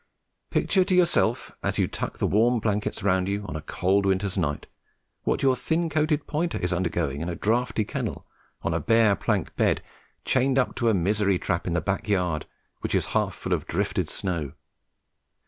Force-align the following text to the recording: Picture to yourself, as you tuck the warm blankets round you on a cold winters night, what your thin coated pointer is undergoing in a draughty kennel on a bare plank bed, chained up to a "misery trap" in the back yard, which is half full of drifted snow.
Picture 0.49 0.83
to 0.83 0.95
yourself, 0.95 1.51
as 1.61 1.77
you 1.77 1.87
tuck 1.87 2.17
the 2.17 2.25
warm 2.25 2.57
blankets 2.59 3.03
round 3.03 3.29
you 3.29 3.45
on 3.47 3.55
a 3.55 3.61
cold 3.61 4.07
winters 4.07 4.35
night, 4.35 4.65
what 5.25 5.43
your 5.43 5.55
thin 5.55 5.89
coated 5.89 6.25
pointer 6.25 6.57
is 6.57 6.73
undergoing 6.73 7.21
in 7.21 7.29
a 7.29 7.35
draughty 7.35 7.85
kennel 7.85 8.25
on 8.63 8.73
a 8.73 8.79
bare 8.79 9.15
plank 9.15 9.55
bed, 9.55 9.83
chained 10.25 10.57
up 10.57 10.73
to 10.73 10.89
a 10.89 10.93
"misery 10.95 11.37
trap" 11.37 11.67
in 11.67 11.73
the 11.73 11.81
back 11.81 12.09
yard, 12.09 12.47
which 12.79 12.95
is 12.95 13.05
half 13.13 13.35
full 13.35 13.53
of 13.53 13.67
drifted 13.67 14.09
snow. 14.09 14.53